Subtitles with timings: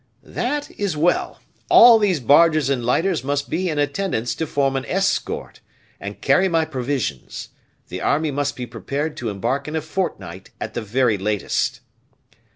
[0.23, 1.41] "That is well.
[1.69, 5.59] All these barges and lighters must be in attendance to form an escort
[5.99, 7.49] and carry my provisions.
[7.89, 11.81] The army must be prepared to embark in a fortnight at the very latest."